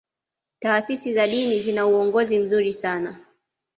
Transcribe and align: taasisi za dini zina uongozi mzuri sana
taasisi 0.59 1.13
za 1.13 1.27
dini 1.27 1.61
zina 1.61 1.87
uongozi 1.87 2.39
mzuri 2.39 2.73
sana 2.73 3.25